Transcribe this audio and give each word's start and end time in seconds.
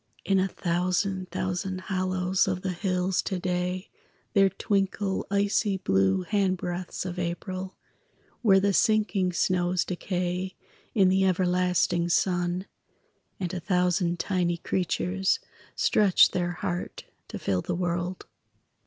In 0.25 0.39
a 0.39 0.47
thousand 0.47 1.29
thousand 1.29 1.81
hollows 1.81 2.47
Of 2.47 2.63
the 2.63 2.71
hills 2.71 3.21
to 3.21 3.37
day 3.37 3.91
there 4.33 4.49
twinkle 4.49 5.27
Icy 5.29 5.77
blue 5.77 6.23
handbreadths 6.25 7.05
of 7.05 7.19
April, 7.19 7.75
Where 8.41 8.59
the 8.59 8.73
sinking 8.73 9.31
snows 9.31 9.85
decay 9.85 10.55
In 10.95 11.09
the 11.09 11.23
everlasting 11.23 12.09
sun; 12.09 12.65
And 13.39 13.53
a 13.53 13.59
thousand 13.59 14.17
tiny 14.17 14.57
creatures 14.57 15.39
Stretch 15.75 16.31
their 16.31 16.53
heart 16.53 17.03
to 17.27 17.37
fill 17.37 17.61
the 17.61 17.75
world. 17.75 18.25